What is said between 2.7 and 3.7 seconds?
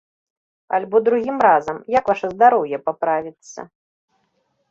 паправіцца?